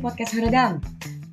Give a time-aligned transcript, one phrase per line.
[0.00, 0.80] podcast Haradang.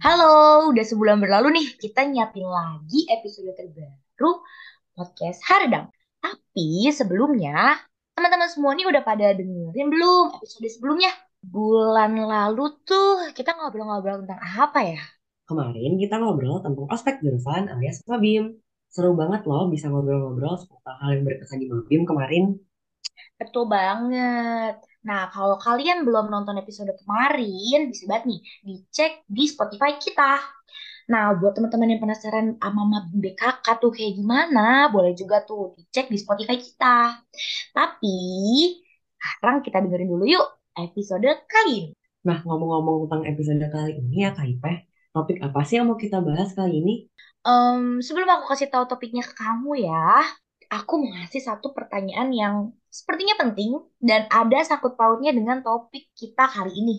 [0.03, 4.43] Halo, udah sebulan berlalu nih kita nyiapin lagi episode terbaru
[4.91, 5.87] podcast Haradang.
[6.19, 7.79] Tapi sebelumnya,
[8.11, 11.15] teman-teman semua nih udah pada dengerin belum episode sebelumnya?
[11.39, 15.01] Bulan lalu tuh kita ngobrol-ngobrol tentang apa ya?
[15.47, 18.59] Kemarin kita ngobrol tentang ospek jurusan alias Mabim.
[18.91, 22.59] Seru banget loh bisa ngobrol-ngobrol seputar hal yang berkesan di Mabim kemarin.
[23.39, 24.83] Betul banget.
[25.07, 30.43] Nah, kalau kalian belum nonton episode kemarin, bisa banget nih dicek di Spotify kita.
[31.07, 36.11] Nah, buat teman-teman yang penasaran sama Mabim BKK tuh kayak gimana, boleh juga tuh dicek
[36.11, 37.23] di Spotify kita.
[37.71, 38.19] Tapi,
[39.15, 41.91] sekarang kita dengerin dulu yuk episode kali ini.
[42.27, 44.77] Nah, ngomong-ngomong tentang episode kali ini ya Kak Ipeh,
[45.15, 46.93] topik apa sih yang mau kita bahas kali ini?
[47.47, 50.27] Em, sebelum aku kasih tahu topiknya ke kamu ya,
[50.75, 52.55] aku mau ngasih satu pertanyaan yang
[52.91, 56.95] sepertinya penting dan ada sangkut pautnya dengan topik kita kali ini.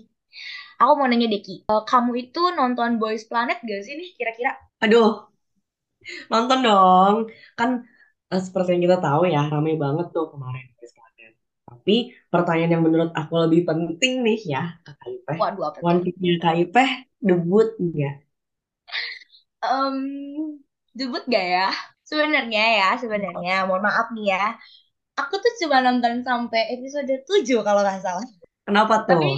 [0.80, 4.52] Aku mau nanya Deki, eh, kamu itu nonton Boys Planet gak sih nih kira-kira?
[4.84, 5.28] Aduh,
[6.30, 7.14] nonton dong.
[7.58, 7.70] Kan
[8.32, 11.32] eh, seperti yang kita tahu ya, ramai banget tuh kemarin Boys Planet.
[11.68, 11.92] Tapi
[12.32, 15.38] pertanyaan yang menurut aku lebih penting nih ya, ke Kak Ipeh.
[15.40, 16.04] Waduh, apa One tuh?
[16.04, 16.88] Piece-nya Kak Ipeh
[17.26, 18.14] debut nggak?
[19.62, 19.98] Em,
[20.98, 21.66] debut gak ya?
[22.08, 24.56] Sebenarnya ya, sebenarnya, mohon maaf nih ya.
[25.20, 28.24] Aku tuh cuma nonton sampai episode 7 kalau nggak salah.
[28.64, 29.36] Kenapa Tapi tuh?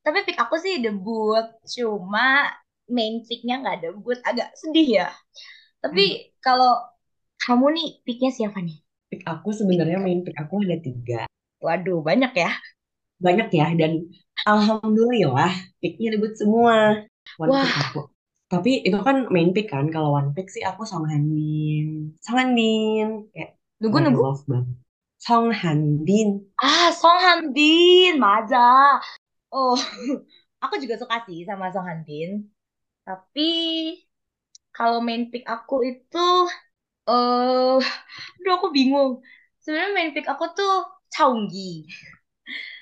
[0.00, 1.44] tapi pick aku sih debut,
[1.76, 2.48] cuma
[2.88, 5.08] main picknya nggak debut, agak sedih ya.
[5.82, 6.78] Tapi kalau
[7.42, 8.78] kamu nih picknya siapa nih?
[9.10, 11.20] Pick aku sebenarnya main pick aku ada tiga.
[11.60, 12.50] Waduh, banyak ya.
[13.20, 14.08] Banyak ya, dan
[14.48, 15.52] alhamdulillah
[15.82, 17.04] picknya debut semua.
[17.36, 18.00] One pick Wah, aku.
[18.50, 21.86] Tapi itu kan main pick kan, kalau one pick sih aku Song Hanbin.
[22.24, 24.20] Song Hanbin, kayak nunggu nunggu.
[24.26, 24.66] love banget.
[25.26, 26.28] Song Hanbin.
[26.62, 28.58] Ah, Song Han-bin, Maza.
[29.52, 29.74] Oh,
[30.64, 32.30] aku juga suka sih sama Song Han-bin.
[33.06, 33.42] Tapi
[34.76, 36.18] kalau main pick aku itu,
[37.08, 37.76] eh,
[38.38, 39.10] aduh aku bingung.
[39.62, 40.72] Sebenarnya main pick aku tuh
[41.14, 41.60] Chaunggi.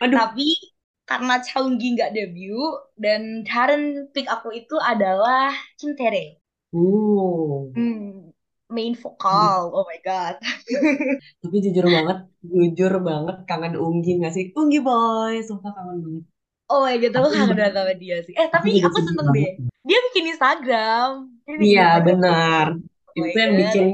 [0.00, 0.44] Aduh, Tapi
[1.08, 6.36] karena Chaunggi nggak debut dan current pick aku itu adalah Kim Tae.
[6.76, 7.64] uh.
[7.72, 8.28] Hmm,
[8.68, 9.72] main vokal.
[9.72, 10.36] Oh my God.
[11.42, 14.44] Tapi jujur banget, jujur banget kangen Unggi gak sih?
[14.52, 16.24] Unggi boy, sumpah kangen banget.
[16.68, 18.34] Oh my God, Aku kangen banget sama dia sih.
[18.36, 19.48] Eh, tapi aku seneng deh.
[19.88, 21.08] Dia bikin Instagram.
[21.48, 22.76] Iya, benar.
[22.76, 23.60] Oh Itu yang God.
[23.64, 23.86] bikin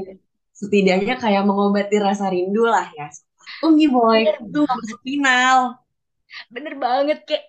[0.51, 3.07] setidaknya kayak mengobati rasa rindu lah ya.
[3.63, 5.84] Unggi boy, gak masuk final.
[6.51, 7.45] Bener banget kayak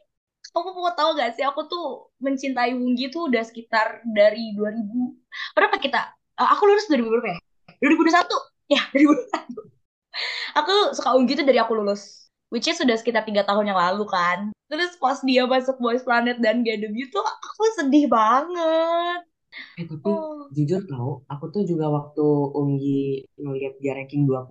[0.55, 4.89] kamu mau tahu gak sih aku tuh mencintai Wunggi tuh udah sekitar dari 2000
[5.53, 6.01] berapa kita?
[6.39, 7.39] Eh, aku lulus 2000 berapa ya?
[7.83, 9.77] 2021 ya 2021
[10.57, 14.07] aku suka Wunggi tuh dari aku lulus which is sudah sekitar tiga tahun yang lalu
[14.07, 14.55] kan.
[14.71, 19.21] Terus pas dia masuk Boys Planet dan gak debut tuh aku sedih banget.
[19.81, 20.47] Eh tapi oh.
[20.53, 24.47] jujur tau, aku tuh juga waktu Unggi ngeliat dia ranking 20,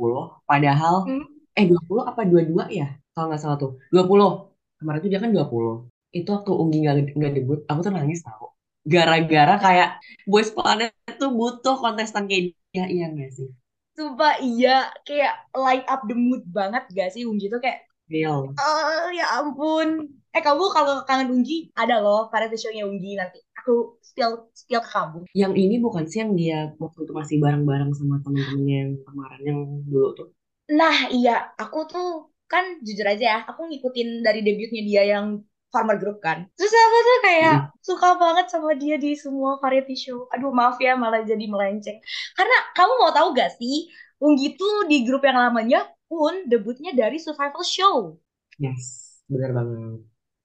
[0.50, 1.56] padahal hmm.
[1.56, 2.90] eh 20 apa 22 ya?
[3.16, 4.52] Kalau nggak salah tuh, 20.
[4.76, 5.88] Kemarin tuh dia kan 20.
[6.12, 8.52] Itu waktu Unggi nggak nggak debut, aku tuh nangis tau.
[8.84, 9.90] Gara-gara kayak
[10.28, 13.48] Boys Planet tuh butuh kontestan kayak dia, iya nggak sih?
[13.96, 18.54] Sumpah iya kayak light up the mood banget gak sih Wunggi tuh kayak Real.
[18.54, 20.22] Oh, ya ampun.
[20.30, 23.42] Eh, kamu kalau kangen Unggi, ada loh variety show-nya Unggi nanti.
[23.58, 25.20] Aku spill, spill ke kamu.
[25.34, 29.59] Yang ini bukan sih yang dia waktu itu masih bareng-bareng sama temen-temennya yang kemarin yang
[29.90, 30.28] dulu tuh.
[30.70, 31.50] Nah, iya.
[31.58, 35.25] Aku tuh, kan jujur aja ya, aku ngikutin dari debutnya dia yang
[35.73, 36.38] Farmer Group kan.
[36.57, 37.67] Terus aku tuh kayak Mm.
[37.83, 40.19] suka banget sama dia di semua variety show.
[40.33, 41.97] Aduh, maaf ya, malah jadi melenceng.
[42.38, 43.75] Karena kamu mau tahu gak sih,
[44.16, 48.16] Unggi tuh di grup yang lamanya pun debutnya dari survival show.
[48.59, 48.83] Yes,
[49.31, 50.00] bener banget.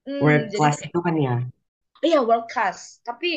[0.06, 1.34] Hmm, World jadi class itu kan ya.
[2.06, 2.78] Iya world class,
[3.08, 3.28] tapi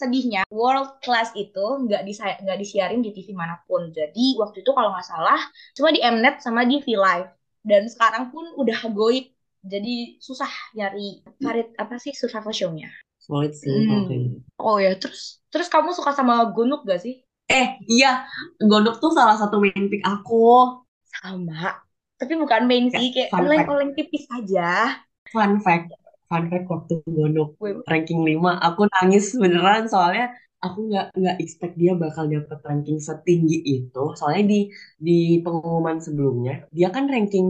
[0.00, 3.82] sedihnya world class itu nggak disa- nggak disiarin di TV mana pun.
[3.98, 5.40] Jadi waktu itu kalau nggak salah
[5.76, 7.28] cuma di Mnet sama di V Live.
[7.60, 9.30] Dan sekarang pun udah goib,
[9.60, 12.88] jadi susah nyari varit apa sih survival show-nya.
[13.20, 14.08] Solid sih Hmm.
[14.08, 14.40] gitu.
[14.60, 17.20] Oh ya, terus terus kamu suka sama Gonuk gak sih?
[17.50, 18.24] Eh, iya,
[18.60, 20.80] Gondok tuh salah satu main pick aku.
[21.10, 21.82] Sama,
[22.16, 25.00] tapi bukan main Kayak sih, kayak oleng-oleng tipis aja.
[25.32, 25.90] fun fact,
[26.30, 30.32] fun fact waktu Gondok Wih, ranking 5, aku nangis beneran soalnya
[30.64, 33.98] aku nggak nggak expect dia bakal dapet ranking setinggi itu.
[34.18, 34.58] Soalnya di
[35.06, 35.12] di
[35.44, 37.46] pengumuman sebelumnya dia kan ranking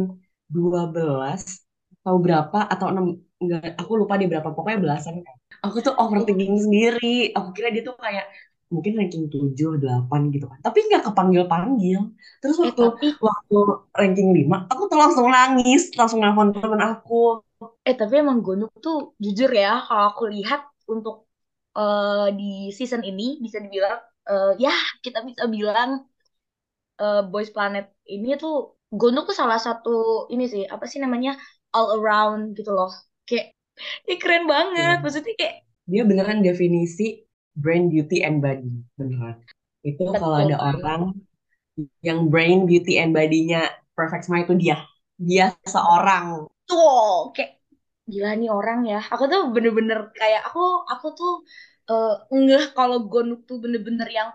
[0.54, 1.42] 12
[2.00, 3.06] atau berapa atau 6
[3.42, 5.36] enggak aku lupa dia berapa pokoknya belasan kan.
[5.66, 7.34] Aku tuh overthinking sendiri.
[7.36, 8.26] Aku kira dia tuh kayak
[8.70, 10.58] mungkin ranking 7, 8 gitu kan.
[10.66, 12.00] Tapi nggak kepanggil-panggil.
[12.40, 13.56] Terus eh waktu tapi waktu
[14.00, 17.42] ranking 5, aku tuh langsung nangis, langsung nelfon temen aku.
[17.88, 21.29] Eh tapi emang Gonuk tuh jujur ya kalau aku lihat untuk
[21.78, 22.44] eh, di
[22.78, 23.96] season ini bisa dibilang
[24.30, 24.72] eh, ya
[25.04, 25.90] kita bisa bilang
[27.00, 27.84] eh, Boys Planet
[28.14, 28.54] ini tuh
[28.90, 29.90] Gondok tuh salah satu
[30.34, 31.30] ini sih apa sih namanya
[31.76, 32.90] all around gitu loh
[33.28, 33.54] kayak
[34.06, 35.02] ini keren banget Iya.
[35.04, 35.56] maksudnya kayak
[35.90, 37.26] Dia beneran definisi
[37.58, 38.70] brain, beauty, and body.
[38.94, 39.42] Beneran.
[39.82, 41.02] Itu kalau betul ada banget orang
[42.06, 44.76] yang brain, beauty, and body-nya perfect semua itu dia.
[45.18, 46.46] Dia seorang.
[46.68, 47.50] tuh kayak
[48.12, 49.00] gila nih orang ya.
[49.14, 50.60] Aku tuh bener-bener kayak aku
[50.92, 51.32] aku tuh
[51.90, 54.28] eh ngeh kalau Gondok tuh bener-bener yang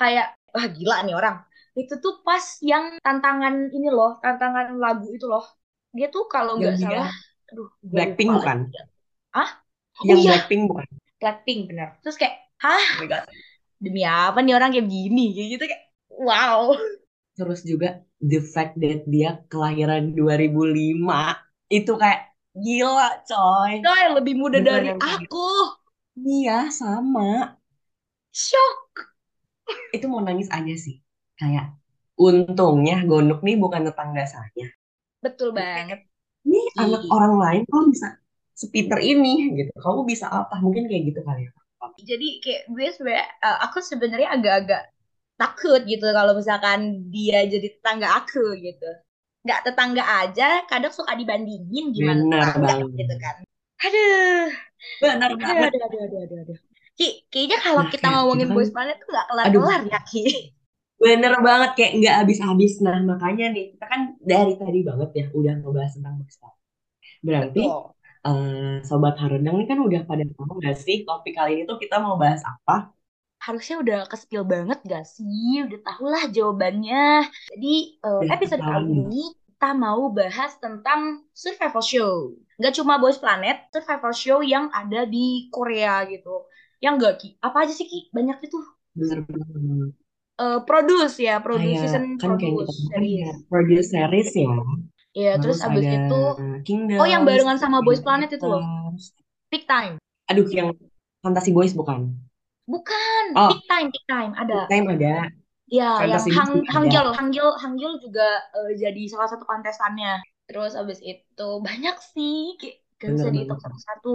[0.00, 1.36] kayak wah gila nih orang.
[1.72, 5.44] Itu tuh pas yang tantangan ini loh tantangan lagu itu loh.
[5.96, 7.08] Dia tuh kalau nggak salah
[7.52, 8.58] aduh Blackpink bukan?
[9.36, 9.60] ah
[10.00, 10.30] oh Yang iya.
[10.32, 10.86] Blackpink bukan?
[11.20, 11.88] Blackpink bener.
[12.00, 12.34] Terus kayak
[12.64, 12.80] hah?
[12.96, 13.24] Oh my God.
[13.82, 16.72] demi apa nih orang kayak gini kayak gitu kayak wow.
[17.32, 17.88] Terus juga
[18.20, 21.02] the fact that dia kelahiran 2005
[21.72, 22.31] itu kayak
[22.64, 23.74] gila coy.
[23.84, 25.46] coy lebih muda dari Beneran yang kayak aku
[26.32, 27.22] Iya sama.
[28.32, 29.08] shock
[29.96, 30.96] Itu mau nangis aja sih.
[31.40, 31.66] Kayak
[32.26, 34.66] untungnya Gondok nih bukan tetangga saya.
[35.22, 36.00] betul banget
[36.46, 38.08] Ini anak orang lain kok bisa
[38.60, 39.72] sepinter ini gitu.
[39.84, 40.54] Kamu bisa apa?
[40.64, 41.52] Mungkin kayak gitu kali ya.
[42.10, 44.82] jadi kayak gue sebenarnya eh, aku sebenarnya agak-agak
[45.40, 46.80] takut gitu kalau misalkan
[47.14, 48.86] dia jadi tetangga aku gitu
[49.44, 52.88] nggak tetangga aja kadang suka dibandingin gimana Benar tetangga banget.
[52.98, 53.36] gitu kan
[53.84, 54.48] aduh
[55.00, 55.72] Benar aduh banget.
[55.72, 56.58] aduh aduh aduh aduh, aduh.
[56.98, 59.98] Ki, kayaknya kalau Nah kita kayak kita ngomongin kan, Boys Planet tuh nggak kelar-kelar ya
[60.10, 60.22] Ki
[61.02, 62.72] bener banget kayak nggak habis-habis.
[62.86, 64.00] Nah makanya nih kita kan
[64.32, 66.58] dari tadi banget ya udah ngebahas tentang Boys Planet.
[67.28, 67.94] Berarti betul
[68.26, 71.96] eh, Sobat Harundang ini kan udah pada tahu nggak sih topik kali ini tuh kita
[72.04, 72.74] mau bahas apa?
[73.42, 75.66] Harusnya udah kespil banget gak sih?
[75.66, 77.26] Udah tau lah jawabannya.
[77.50, 82.14] Jadi Udah episode kali ini kita mau bahas tentang survival show.
[82.58, 86.46] Nggak cuma Boys Planet survival show yang ada di Korea gitu.
[86.78, 87.28] Yang gak Ki?
[87.38, 88.10] Apa aja sih Ki?
[88.10, 88.58] Banyak itu.
[88.94, 89.94] Bener banget.
[90.32, 93.28] eh produce ya produce Kayak season kan kayak kita produce ya series.
[93.52, 94.54] produce series ya.
[95.12, 96.22] ya terus abis itu
[96.64, 98.64] Kingdom, oh yang barengan sama Boys Planet itu loh.
[99.52, 100.00] Peak Time.
[100.32, 100.72] Aduh, yang
[101.20, 102.16] Fantasy Boys bukan?
[102.72, 105.30] Bukan Oh, Peak Time Peak Time ada Time ada.
[105.78, 106.62] Ya, yang Fantasy Hang.
[106.74, 108.22] Hangyul, Hangyul, Hangyul juga
[108.56, 110.20] eh, jadi salah satu kontestannya.
[110.46, 114.08] Terus abis itu banyak sih, kayak gak bisa dihitung satu-satu.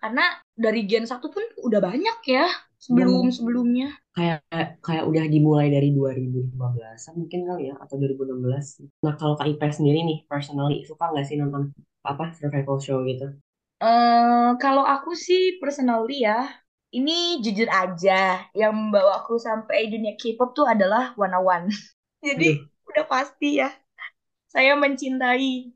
[0.00, 0.22] Karena
[0.64, 2.44] dari Gen 1 pun udah banyak ya
[2.92, 3.86] Iya, sebelum-sebelumnya.
[4.16, 4.38] kayak
[4.86, 8.66] kayak udah dimulai dari 2015 mungkin kali ya atau 2016.
[9.04, 11.62] Nah, kalau Kak Ipe sendiri nih, personally suka nggak sih nonton
[12.10, 13.24] apa survival show gitu?
[13.86, 16.32] eh kalau aku sih personally ya,
[16.92, 21.66] ini jujur aja yang membawa aku sampai dunia K-pop tuh adalah One One.
[22.26, 23.72] Jadi Aduh, udah pasti ya,
[24.52, 25.72] saya mencintai,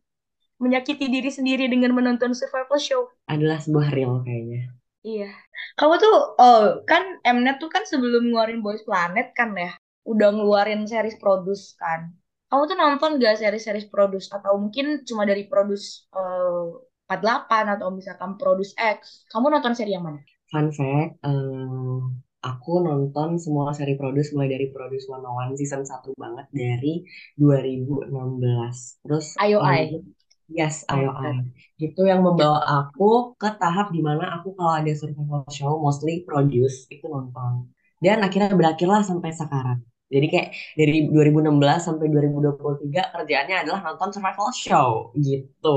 [0.61, 3.03] menyakiti diri sendiri dengan menonton survival show.
[3.27, 4.71] adalah sebuah real kayaknya.
[5.03, 5.33] Iya.
[5.81, 9.73] Kamu tuh, oh kan Mnet tuh kan sebelum ngeluarin Boys Planet kan ya,
[10.05, 12.13] udah ngeluarin series Produce kan.
[12.47, 16.67] Kamu tuh nonton gak series-series Produce atau mungkin cuma dari Produce eh,
[17.11, 19.27] 48 atau misalkan Produce X?
[19.31, 20.23] Kamu nonton seri yang mana?
[20.57, 22.01] Fun fact, eh,
[22.41, 27.05] aku nonton semua seri Produce mulai dari Produce 101 season 1 banget dari
[27.37, 29.05] 2016.
[29.05, 30.01] Terus Ayo eh,
[30.49, 31.45] yes, ayo ayo.
[31.77, 36.89] Itu yang membawa aku ke tahap di mana aku kalau ada survival show mostly Produce
[36.89, 37.69] itu nonton.
[38.01, 39.85] Dan akhirnya berakhirlah sampai sekarang.
[40.09, 45.77] Jadi kayak dari 2016 sampai 2023 kerjaannya adalah nonton survival show gitu.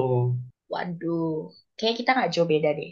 [0.70, 2.92] Waduh, kayak kita nggak jauh beda deh.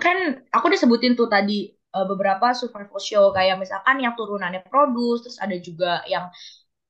[0.00, 5.28] Kan aku udah sebutin tuh tadi eh, beberapa survival show kayak misalkan yang turunannya Produce,
[5.28, 6.32] terus ada juga yang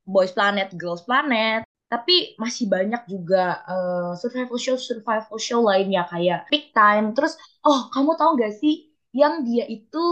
[0.06, 1.66] Boys Planet, Girls Planet.
[1.88, 7.12] Tapi masih banyak juga eh, survival show survival show lainnya kayak Peak Time.
[7.18, 7.34] Terus
[7.66, 10.04] oh kamu tahu gak sih yang dia itu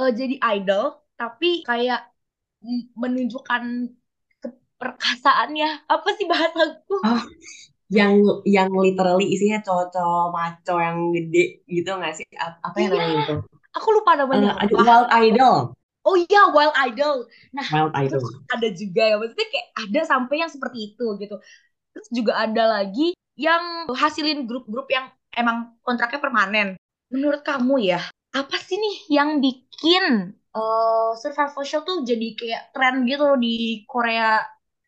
[0.00, 2.08] eh, jadi idol tapi kayak
[2.96, 3.62] menunjukkan
[4.42, 5.86] keperkasaannya.
[5.86, 6.94] Apa sih bahasaku?
[7.02, 7.22] Ah,
[7.98, 8.12] yang
[8.56, 12.26] yang literally isinya cowok-cowok maco yang gede gitu nggak sih?
[12.66, 13.34] Apa yang Iya, namanya itu?
[13.76, 14.82] aku lupa namanya Eh, aduh, apa.
[14.86, 15.56] Wild Idol.
[16.02, 17.16] Oh iya, Wild Idol.
[17.54, 18.22] Nah, Wild Idol.
[18.54, 19.14] ada juga ya.
[19.20, 21.34] Maksudnya kayak ada sampai yang seperti itu gitu.
[21.94, 25.06] Terus juga ada lagi yang hasilin grup-grup yang
[25.36, 26.68] emang kontraknya permanen.
[27.12, 28.00] Menurut kamu ya,
[28.34, 33.84] apa sih nih yang bikin eh, survival show tuh jadi kayak tren gitu loh di
[33.88, 34.40] Korea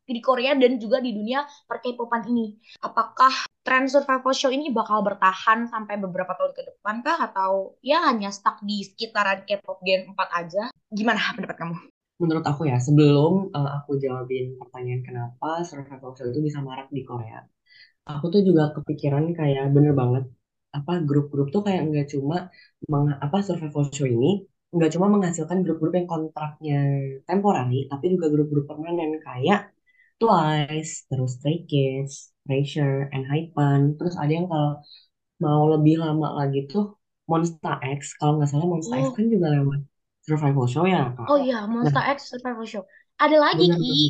[0.04, 2.56] di Korea dan juga di dunia per K-popan ini.
[2.84, 8.04] Apakah tren survival show ini bakal bertahan sampai beberapa tahun ke depan kah atau ya
[8.08, 10.62] hanya stuck di sekitaran K-pop Gen 4 aja?
[10.92, 11.76] Gimana pendapat kamu?
[12.23, 17.02] Menurut aku ya, sebelum eh, aku jawabin pertanyaan kenapa survival show itu bisa marak di
[17.08, 17.42] Korea,
[18.11, 20.25] aku tuh juga kepikiran kayak bener banget
[20.78, 22.37] apa grup-grup tuh kayak nggak cuma
[22.92, 24.28] meng- apa survival show ini
[24.75, 26.76] nggak cuma menghasilkan grup-grup yang kontraknya
[27.28, 29.61] temporary, tapi juga grup-grup permanen kayak
[30.21, 32.14] Twice, terus Stray Kids,
[32.47, 34.71] Pressure, Hypen, terus ada yang kalau
[35.44, 36.85] mau lebih lama lagi tuh
[37.30, 39.80] Monster X, kalau nggak salah Monster X Oh, kan juga lewat
[40.26, 41.30] survival show ya Kak.
[41.30, 42.85] oh iya, Nah, Monster X Survival Show.
[43.21, 44.00] Ada lagi bener Ki.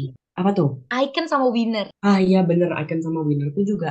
[0.40, 0.68] Apa tuh?
[0.90, 1.86] Icon sama Winner.
[2.08, 3.88] Ah iya bener, Icon sama Winner tuh juga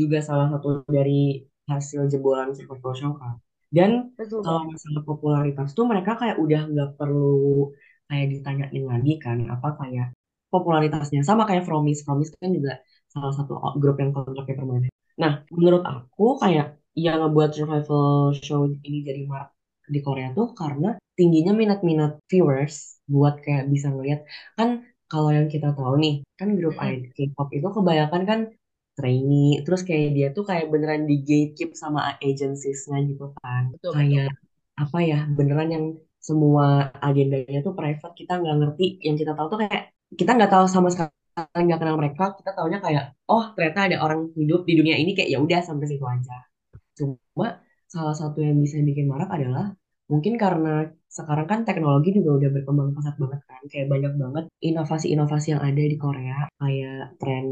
[0.00, 3.34] juga salah satu dari hasil jebolan survival show kan.
[3.76, 7.70] Dan Betul kalau masalah popularitas tuh mereka kayak udah nggak perlu
[8.08, 10.06] kayak ditanyain lagi kan apa kayak
[10.52, 11.98] popularitasnya sama kayak Fromis.
[12.06, 12.72] Fromis kan juga
[13.12, 14.90] salah satu grup yang kontraknya permanen.
[15.22, 16.66] Nah, menurut aku kayak
[16.96, 18.06] yang ngebuat survival
[18.44, 19.50] show ini jadi marak
[19.88, 20.86] di Korea tuh karena
[21.18, 24.20] tingginya minat-minat viewers buat kayak bisa ngeliat
[24.56, 24.68] kan
[25.10, 26.76] kalau yang kita tahu nih kan grup
[27.16, 28.40] K-pop itu kebanyakan kan
[28.96, 34.16] trainee terus kayak dia tuh kayak beneran di gatekeep sama agencies-nya gitu kan Betul, betul.
[34.16, 34.28] kayak
[34.82, 35.84] apa ya beneran yang
[36.22, 39.82] semua agendanya tuh private kita nggak ngerti yang kita tahu tuh kayak
[40.18, 41.10] kita nggak tahu sama sekali
[41.66, 45.30] nggak kenal mereka kita taunya kayak oh ternyata ada orang hidup di dunia ini kayak
[45.32, 46.36] ya udah sampai situ aja
[46.98, 47.48] Cuma
[47.88, 49.72] salah satu yang bisa bikin marak adalah
[50.12, 53.62] mungkin karena sekarang kan teknologi juga udah berkembang pesat banget kan.
[53.72, 56.38] Kayak banyak banget inovasi-inovasi yang ada di Korea.
[56.60, 57.46] Kayak tren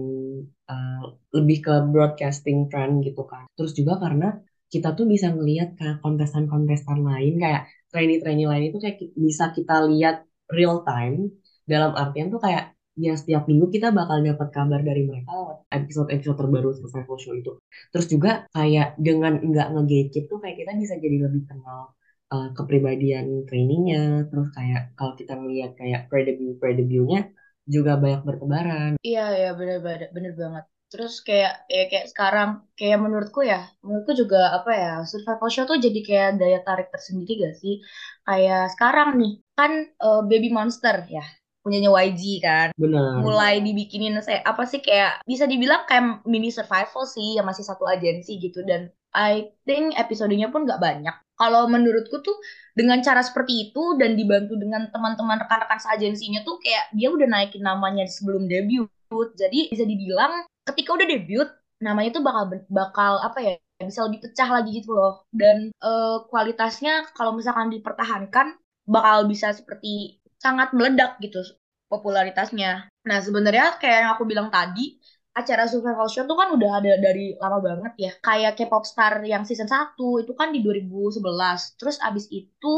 [0.69, 1.03] uh,
[1.37, 3.45] lebih ke broadcasting trend gitu kan.
[3.57, 4.27] Terus juga karena
[4.71, 10.17] kita tuh bisa ngelihat kayak kontestan-kontestan lain kayak trainee-trainee lain itu kayak bisa kita lihat
[10.55, 11.31] real time
[11.71, 16.37] dalam artian tuh kayak ya setiap minggu kita bakal dapat kabar dari mereka lewat episode-episode
[16.37, 17.53] terbaru survival show itu.
[17.95, 21.95] Terus juga kayak dengan nggak nge-gatekeep tuh kayak kita bisa jadi lebih kenal
[22.35, 24.27] uh, kepribadian trainingnya.
[24.29, 27.31] Terus kayak kalau kita ngeliat kayak pre-debut pre-debutnya
[27.71, 28.91] juga banyak bertebaran.
[29.01, 29.79] Iya, ya bener,
[30.11, 30.65] bener, banget.
[30.91, 35.79] Terus kayak ya kayak sekarang kayak menurutku ya, menurutku juga apa ya, survival show tuh
[35.79, 37.79] jadi kayak daya tarik tersendiri gak sih?
[38.27, 41.23] Kayak sekarang nih, kan eh, Baby Monster ya,
[41.61, 42.69] punyanya YG kan.
[42.77, 43.21] Benar.
[43.21, 47.85] Mulai dibikinin saya apa sih kayak bisa dibilang kayak mini survival sih yang masih satu
[47.85, 51.15] agensi gitu dan I think episodenya pun gak banyak.
[51.35, 52.37] Kalau menurutku tuh
[52.77, 57.65] dengan cara seperti itu dan dibantu dengan teman-teman rekan-rekan seagensinya tuh kayak dia udah naikin
[57.65, 58.87] namanya sebelum debut.
[59.35, 61.49] Jadi bisa dibilang ketika udah debut
[61.81, 65.25] namanya tuh bakal bakal apa ya bisa lebih pecah lagi gitu loh.
[65.33, 71.45] Dan eh, kualitasnya kalau misalkan dipertahankan bakal bisa seperti sangat meledak gitu
[71.93, 72.89] popularitasnya.
[73.05, 74.97] Nah, sebenarnya kayak yang aku bilang tadi,
[75.31, 78.13] acara survival show tuh kan udah ada dari lama banget ya.
[78.19, 81.79] Kayak K-pop Star yang season satu itu kan di 2011.
[81.79, 82.73] Terus abis itu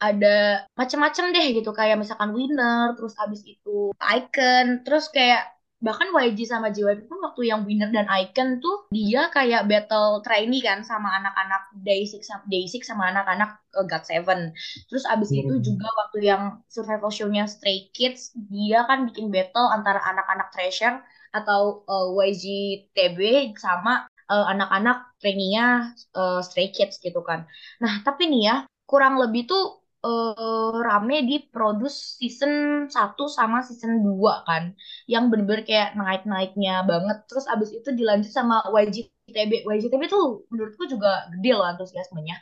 [0.00, 6.44] ada macem-macem deh gitu kayak misalkan Winner, terus abis itu Icon, terus kayak bahkan YG
[6.44, 11.08] sama JYP pun waktu yang Winner dan Icon tuh dia kayak battle trainee kan sama
[11.16, 14.52] anak-anak Day6 sama Day6 sama anak-anak uh, GOT7.
[14.92, 15.64] Terus abis itu Benar.
[15.64, 21.00] juga waktu yang survival show-nya Stray Kids dia kan bikin battle antara anak-anak Treasure
[21.32, 22.44] atau uh, YG
[22.92, 27.48] TB sama uh, anak-anak trainee-nya uh, Stray Kids gitu kan.
[27.80, 34.00] Nah, tapi nih ya, kurang lebih tuh uh, rame di produce season 1 sama season
[34.04, 34.64] 2 kan.
[35.12, 37.16] Yang bener-bener kayak naik-naiknya banget.
[37.28, 38.96] Terus abis itu dilanjut sama YG
[39.30, 39.52] TB.
[39.68, 42.36] YG TB tuh menurutku juga gede loh antusiasmenya.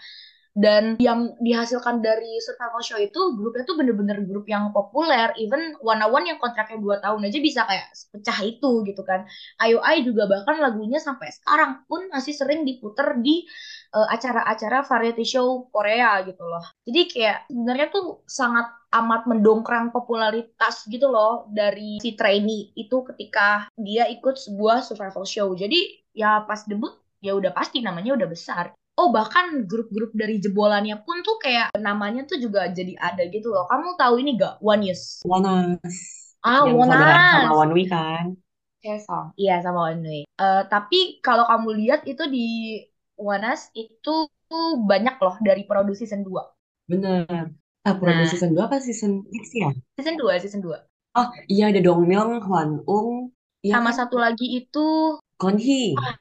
[0.59, 5.31] Dan yang dihasilkan dari survival show itu grupnya tuh bener-bener grup yang populer.
[5.39, 9.23] Even One One yang kontraknya 2 tahun aja bisa kayak pecah itu gitu kan.
[9.63, 13.47] IOI juga bahkan lagunya sampai sekarang pun masih sering diputer di
[13.95, 16.65] uh, acara-acara variety show Korea gitu loh.
[16.83, 18.67] Jadi kayak sebenarnya tuh sangat
[18.99, 25.55] amat mendongkrang popularitas gitu loh dari si trainee itu ketika dia ikut sebuah survival show.
[25.55, 28.75] Jadi ya pas debut ya udah pasti namanya udah besar.
[29.01, 33.65] Oh bahkan grup-grup dari jebolannya pun tuh kayak namanya tuh juga jadi ada gitu loh.
[33.71, 34.55] Kamu tahu ini gak?
[34.71, 35.03] One Yes.
[35.29, 35.97] Wonas
[36.43, 37.59] Ah, yang saudaraan sama Wonas.
[37.63, 38.27] One Week kan.
[38.83, 39.27] Sesong.
[39.43, 40.21] Iya sama One Way.
[40.45, 42.45] Eh, tapi kalau kamu lihat itu di
[43.27, 44.15] Wonas itu
[44.91, 46.43] banyak loh dari produksi season 2.
[46.91, 47.45] Bener.
[47.89, 49.71] Ah, produksi Nah, season 2 apa season 6 ya?
[49.99, 50.79] season 2, season 2.
[51.21, 53.11] Oh iya ada Dongmyung, Hwan Ung,
[53.67, 53.97] iya Sama kan?
[53.99, 54.87] satu lagi itu
[55.41, 55.81] Konhi.
[55.97, 56.15] Ah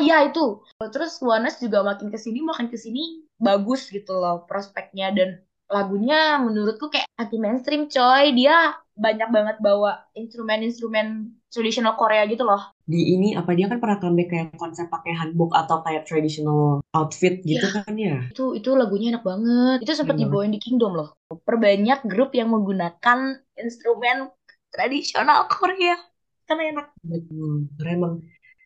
[0.00, 0.64] ya itu.
[0.92, 6.38] Terus Wanas juga makin ke sini makin ke sini bagus gitu loh prospeknya dan lagunya
[6.38, 8.32] menurutku kayak anti mainstream coy.
[8.36, 12.70] Dia banyak banget bawa instrumen-instrumen tradisional Korea gitu loh.
[12.86, 17.42] Di ini apa dia kan pernah comeback kayak konsep pakai hanbok atau kayak traditional outfit
[17.42, 18.16] gitu Ya kan ya?
[18.30, 19.78] itu itu lagunya enak banget.
[19.82, 21.08] Itu sempat dibawain di Kingdom loh.
[21.26, 23.18] Perbanyak grup yang menggunakan
[23.58, 24.30] instrumen
[24.70, 25.96] tradisional Korea.
[26.44, 26.86] Karena enak.
[27.02, 27.66] Betul.
[27.82, 28.20] Emang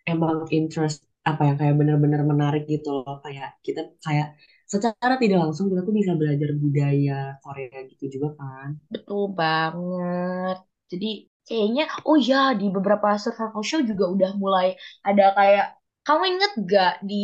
[0.09, 4.27] emang interest apa ya kayak bener-bener menarik gitu loh kayak kita kayak
[4.73, 7.13] secara tidak langsung kita tuh bisa belajar budaya
[7.45, 10.57] Korea gitu juga kan Betul banget.
[10.93, 11.07] Jadi
[11.49, 15.67] kayaknya, oh ya di beberapa survival show juga udah mulai ada kayak,
[16.07, 17.17] kamu inget gak di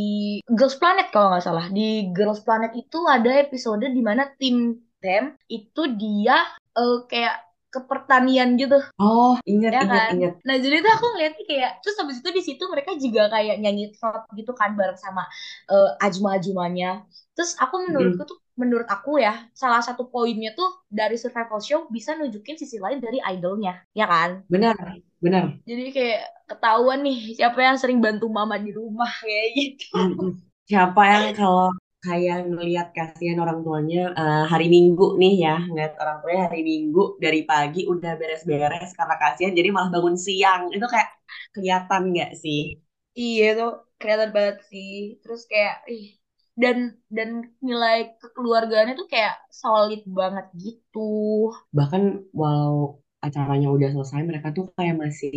[0.57, 1.67] Girls Planet kalau nggak salah.
[1.73, 6.37] Di Girls Planet itu ada episode di mana tim Tem itu dia
[6.81, 7.44] eh, kayak
[7.75, 8.77] ke pertanian gitu.
[9.09, 10.15] Oh ingat ya ingat kan?
[10.15, 10.35] ingat.
[10.47, 13.85] Nah jadi tuh aku ngeliatnya kayak terus habis itu di situ mereka juga kayak nyanyi
[13.97, 15.23] trot gitu kan bareng sama
[15.73, 16.89] eh, ajma-ajmanya
[17.35, 21.81] terus aku menurutku Mm, tuh menurut aku ya salah satu poinnya tuh dari survival show
[21.91, 24.31] bisa nunjukin sisi lain dari idolnya ya kan?
[24.49, 24.77] Benar
[25.21, 25.59] benar.
[25.69, 29.87] Jadi kayak ketahuan nih siapa yang sering bantu mama di rumah kayak gitu.
[29.95, 30.31] Mm-mm.
[30.69, 31.69] Siapa yang kalau
[32.05, 37.01] kayak ngelihat kasihan orang tuanya eh, hari Minggu nih ya, ngeliat orang tuanya hari Minggu
[37.25, 40.63] dari pagi udah beres-beres karena kasihan jadi malah bangun siang.
[40.77, 41.09] Itu kayak
[41.55, 42.61] kelihatan nggak sih?
[43.21, 44.89] iya tuh kelihatan banget sih
[45.23, 46.05] terus kayak ih
[46.63, 46.77] dan
[47.17, 47.29] dan
[47.67, 50.99] nilai kekeluargaannya tuh kayak solid banget gitu
[51.79, 52.03] Bahkan
[52.41, 52.77] walau
[53.27, 55.35] acaranya udah selesai, mereka tuh kayak masih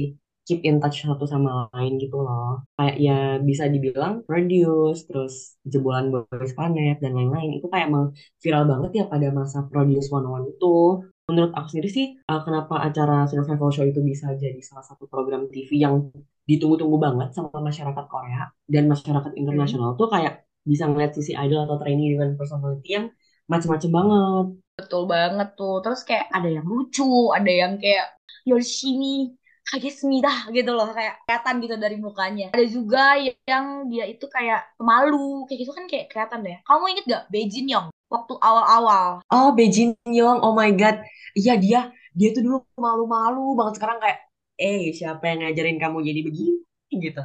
[0.47, 2.63] keep in touch satu sama lain gitu loh.
[2.79, 7.59] Kayak ya bisa dibilang Produce, terus Jebolan Boys Planet, dan lain-lain.
[7.59, 11.03] Itu kayak emang viral banget ya pada masa Produce 101 itu.
[11.27, 15.51] Menurut aku sendiri sih, uh, kenapa acara Survival Show itu bisa jadi salah satu program
[15.51, 16.07] TV yang
[16.47, 21.75] ditunggu-tunggu banget sama masyarakat Korea dan masyarakat internasional tuh kayak bisa ngeliat sisi idol atau
[21.75, 23.05] trainee dengan personality yang
[23.51, 24.45] macem-macem banget.
[24.79, 25.83] Betul banget tuh.
[25.83, 28.15] Terus kayak ada yang lucu, ada yang kayak
[28.47, 29.35] Yoshimi
[29.67, 32.47] kagesmida gitu loh, kayak kelihatan gitu dari mukanya.
[32.55, 36.57] Ada juga yang dia itu kayak pemalu, kayak gitu kan kayak kelihatan deh.
[36.63, 39.19] Kamu inget gak Beijing Young waktu awal-awal?
[39.27, 41.03] Oh, Beijing Young, oh my God.
[41.35, 41.79] Iya dia,
[42.15, 43.77] dia tuh dulu malu-malu banget.
[43.77, 44.19] Sekarang kayak,
[44.55, 46.53] eh siapa yang ngajarin kamu jadi begini?
[46.87, 47.23] Gitu.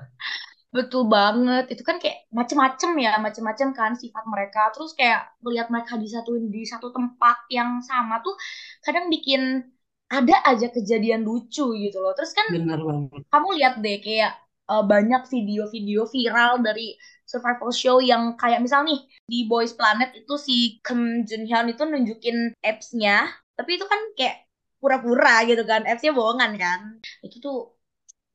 [0.73, 1.71] Betul banget.
[1.71, 4.73] Itu kan kayak macem-macem ya, macem-macem kan sifat mereka.
[4.75, 8.35] Terus kayak melihat mereka disatuin di satu tempat yang sama tuh
[8.83, 9.69] kadang bikin
[10.13, 12.13] ada aja kejadian lucu gitu loh.
[12.17, 13.23] Terus kan Bener banget.
[13.33, 14.33] kamu lihat deh kayak
[14.71, 16.95] eh, banyak video-video viral dari
[17.25, 21.83] survival show yang kayak misal nih di Boys Planet itu si Kim Jun Hyun itu
[21.89, 23.25] nunjukin apps-nya,
[23.57, 24.37] tapi itu kan kayak
[24.83, 26.81] pura-pura gitu kan, apps-nya bohongan kan.
[27.25, 27.57] Itu tuh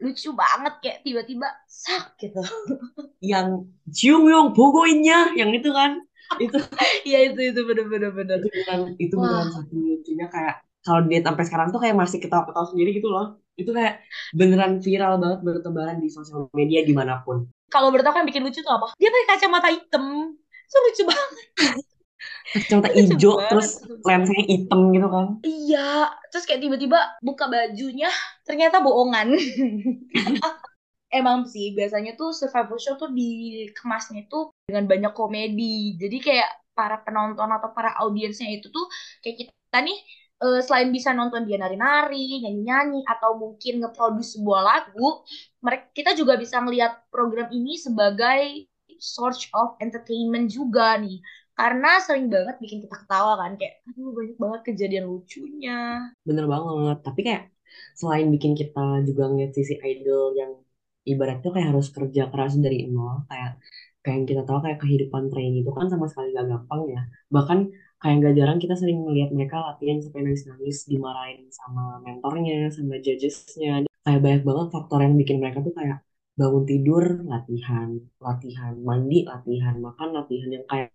[0.02, 2.42] lucu banget kayak tiba-tiba sak gitu.
[3.32, 6.02] Yang Jung Young Bogoinnya, yang itu kan.
[6.38, 6.58] Itu
[7.08, 8.38] Iya itu itu bener-bener bener.
[8.42, 10.56] itu beneran, itu beneran saking lucunya kayak
[10.88, 13.44] kalau dia sampai sekarang tuh kayak masih ketawa-ketawa sendiri gitu loh.
[13.60, 17.52] Itu kayak beneran viral banget bertebaran di sosial media di mana pun.
[17.68, 18.96] kalau menurut aku yang bikin lucu tuh apa?
[18.96, 20.32] Dia pakai kacamata hitam.
[20.40, 21.32] Itu lucu banget.
[22.56, 25.26] Kacamata hijau, terus lensanya hitam gitu kan.
[25.44, 28.08] Iya, terus kayak tiba-tiba buka bajunya,
[28.48, 29.36] ternyata bohongan.
[31.20, 36.00] Emang sih, biasanya tuh survival show tuh dikemasnya tuh dengan banyak komedi.
[36.00, 38.86] Jadi kayak para penonton atau para audiensnya itu tuh
[39.20, 39.98] kayak kita nih
[40.44, 45.22] eh, selain bisa nonton dia nari-nari, nyanyi-nyanyi, atau mungkin nge-produce sebuah lagu,
[45.62, 51.22] mereka kita juga bisa ngelihat program ini sebagai source of entertainment juga nih.
[51.58, 56.06] Karena sering banget bikin kita ketawa kan, kayak aduh banyak banget kejadian lucunya.
[56.22, 56.98] Bener banget.
[57.02, 57.44] Tapi kayak
[57.98, 60.52] selain bikin kita juga ngeliat sisi idol yang
[61.08, 63.58] ibaratnya kayak harus kerja keras dari nol, kayak
[64.04, 67.02] kayak yang kita tahu kayak kehidupan trainee itu kan sama sekali gak gampang ya.
[67.34, 67.60] Bahkan
[68.02, 73.72] kayak gak jarang kita sering melihat mereka latihan sampai nangis-nangis dimarahin sama mentornya, sama judgesnya.
[74.06, 75.98] Kayak banyak banget faktor yang bikin mereka tuh kayak
[76.38, 77.90] bangun tidur, latihan,
[78.22, 80.94] latihan, mandi, latihan, makan, latihan yang kayak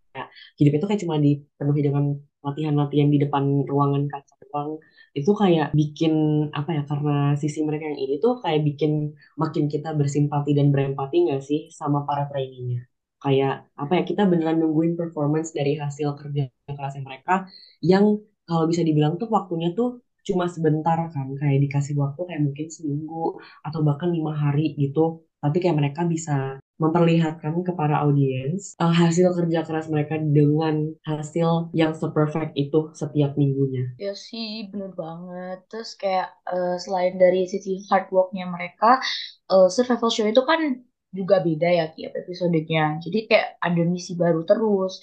[0.58, 2.04] hidup itu kayak cuma dipenuhi dengan
[2.46, 4.70] latihan-latihan di depan ruangan kaca doang
[5.14, 6.12] itu kayak bikin
[6.58, 8.92] apa ya karena sisi mereka yang ini tuh kayak bikin
[9.38, 12.91] makin kita bersimpati dan berempati nggak sih sama para trainee-nya
[13.22, 17.46] kayak apa ya kita beneran nungguin performance dari hasil kerja kerasnya mereka
[17.78, 22.66] yang kalau bisa dibilang tuh waktunya tuh cuma sebentar kan kayak dikasih waktu kayak mungkin
[22.70, 28.90] seminggu atau bahkan lima hari gitu tapi kayak mereka bisa memperlihatkan ke para audiens uh,
[28.90, 33.94] hasil kerja keras mereka dengan hasil yang seperfect itu setiap minggunya.
[34.02, 35.62] Ya sih, bener banget.
[35.70, 38.98] Terus kayak eh, selain dari sisi hard worknya mereka,
[39.46, 40.82] eh, survival show itu kan
[41.12, 42.98] juga beda ya tiap episodenya.
[43.04, 44.98] Jadi kayak ada misi baru terus.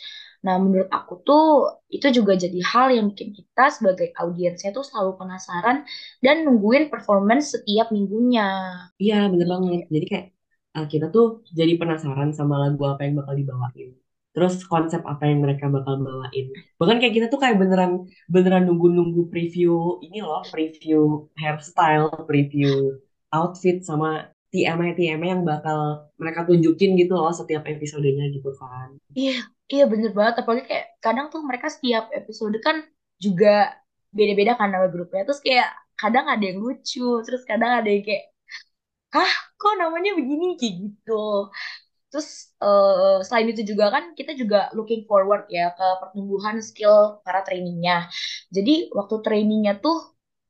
[0.46, 1.46] Nah, menurut aku tuh
[1.92, 5.84] itu juga jadi hal yang bikin kita sebagai audiensnya tuh selalu penasaran
[6.24, 8.48] dan nungguin performance setiap minggunya.
[8.98, 9.86] Iya, bener banget.
[9.92, 10.26] Jadi kayak
[10.80, 13.90] uh, kita tuh jadi penasaran sama lagu apa yang bakal dibawain.
[14.32, 16.46] Terus konsep apa yang mereka bakal bawain.
[16.80, 22.96] Bahkan kayak kita tuh kayak beneran beneran nunggu-nunggu preview ini loh, preview hairstyle, preview
[23.36, 28.98] outfit sama TMI TMI yang bakal mereka tunjukin gitu loh setiap episodenya gitu kan.
[29.14, 29.32] Iya,
[29.74, 30.36] iya bener banget.
[30.42, 32.78] Apalagi kayak kadang tuh mereka setiap episode kan
[33.22, 33.74] juga
[34.18, 35.22] beda-beda kan nama grupnya.
[35.28, 35.70] Terus kayak
[36.02, 38.24] kadang ada yang lucu, terus kadang ada yang kayak,
[39.14, 41.50] hah kok namanya begini kayak gitu.
[42.10, 42.30] Terus
[42.64, 48.10] eh, selain itu juga kan kita juga looking forward ya ke pertumbuhan skill para trainingnya.
[48.56, 49.98] Jadi waktu trainingnya tuh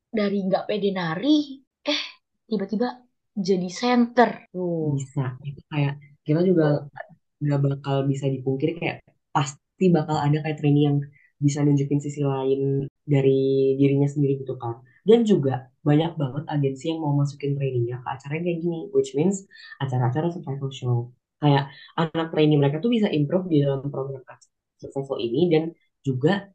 [0.09, 1.59] dari nggak pede nari,
[1.89, 2.01] eh
[2.49, 2.87] tiba-tiba
[3.35, 4.29] jadi center.
[4.53, 4.97] Tuh.
[4.97, 5.37] Bisa.
[5.45, 5.93] Itu kayak
[6.25, 6.85] kita juga
[7.39, 8.97] nggak bakal bisa dipungkiri kayak
[9.31, 10.97] pasti bakal ada kayak trainee yang
[11.39, 14.83] bisa nunjukin sisi lain dari dirinya sendiri gitu kan.
[15.07, 19.15] Dan juga banyak banget agensi yang mau masukin trainingnya ke acara yang kayak gini, which
[19.15, 19.47] means
[19.79, 20.97] acara-acara survival show.
[21.39, 24.19] Kayak anak trainee mereka tuh bisa improve di dalam program
[24.75, 25.63] survival ini dan
[26.03, 26.51] juga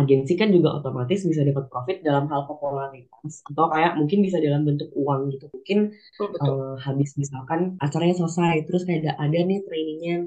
[0.00, 4.62] agensi kan juga otomatis bisa dapat profit dalam hal popularitas atau kayak mungkin bisa dalam
[4.68, 5.44] bentuk uang gitu.
[5.54, 5.78] Mungkin
[6.18, 6.56] Betul, betul.
[6.60, 10.24] eh, habis misalkan acaranya selesai terus kayak ada, ada nih trainingnya yang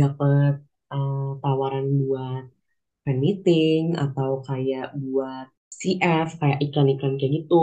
[0.00, 0.52] dapat
[0.94, 2.44] eh, tawaran buat
[3.04, 5.46] fan meeting atau kayak buat
[5.80, 7.56] CF kayak iklan-iklan kayak gitu.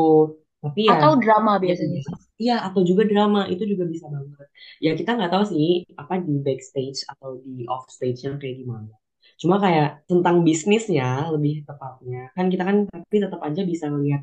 [0.63, 2.01] Tapi ya Atau drama ya biasanya?
[2.43, 4.47] iya atau juga drama itu juga bisa banget.
[4.85, 5.67] Ya kita nggak tahu sih
[6.01, 8.91] apa di backstage atau di off stage-nya kayak gimana
[9.41, 14.21] cuma kayak tentang bisnisnya lebih tepatnya kan kita kan tapi tetap aja bisa ngelihat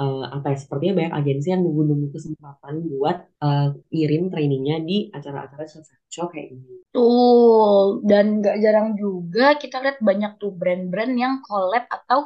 [0.00, 5.64] eh, apa ya sepertinya banyak agensi yang nunggu-nunggu kesempatan buat eh, ngirim trainingnya di acara-acara
[6.10, 11.90] show kayak ini Tuh, dan gak jarang juga kita lihat banyak tuh brand-brand yang collab
[11.90, 12.22] atau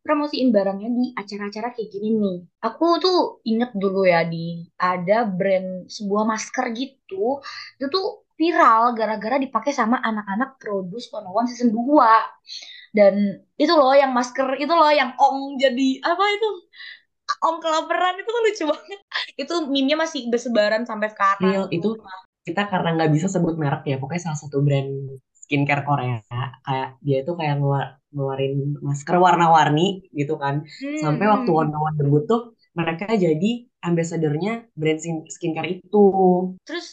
[0.00, 2.36] promosiin barangnya di acara-acara kayak gini nih.
[2.64, 7.44] Aku tuh inget dulu ya di ada brand sebuah masker gitu,
[7.76, 12.12] itu tuh viral gara-gara dipakai sama anak-anak Produce 101 season 2.
[12.96, 13.14] Dan
[13.60, 16.48] itu loh yang masker itu loh yang ong jadi apa itu?
[17.46, 19.00] Ong kelaparan itu tuh lucu banget.
[19.42, 22.04] Itu meme-nya masih bersebaran sampai sekarang real itu tuh.
[22.46, 24.90] kita karena nggak bisa sebut merek ya pokoknya salah satu brand
[25.42, 26.16] skincare Korea
[26.66, 28.52] kayak dia itu kayak ngeluar, ngeluarin
[28.86, 29.82] masker warna-warni
[30.18, 31.48] gitu kan Hmm, sampai waktu.
[31.56, 32.40] Wonder Woman debut tuh
[32.78, 33.48] mereka jadi
[33.88, 35.98] ambassadornya brand skin- skincare itu
[36.66, 36.86] Terus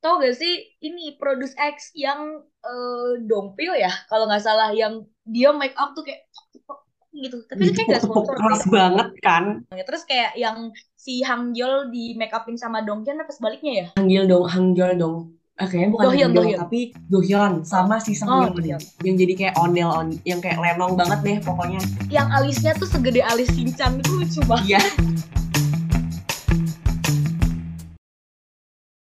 [0.00, 3.92] tau gak sih ini Produce X yang eh, Dongpyo ya?
[4.08, 6.26] Kalau nggak salah yang dia make up tuh kayak
[7.14, 7.42] gitu.
[7.46, 8.34] Tapi itu kayak gak sponsor.
[8.36, 9.44] Keras banget kan?
[9.70, 13.86] Terus kayak yang si Hangyol di make upin sama Donghyun apa sebaliknya ya?
[14.00, 15.36] Hanggil dong Hanggil dong.
[15.60, 16.58] Eh, kayaknya bukan Dohyun Dohyun.
[16.64, 16.80] tapi
[17.12, 18.80] Dohyun sama si oh Sang Dohyun.
[19.04, 21.80] Yang jadi kayak ondel on yang kayak lenong banget deh pokoknya.
[22.08, 24.80] Yang alisnya tuh segede alis Shinchan itu lucu banget.
[24.80, 24.80] Iya